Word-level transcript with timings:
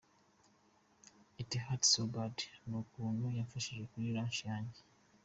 it 1.41 1.51
hurts 1.63 1.87
soo 1.93 2.07
bad 2.15 2.35
nukuntu 2.69 3.25
yamfashije 3.37 3.83
muri 3.91 4.07
launch 4.15 4.39
yanjye. 4.49 4.79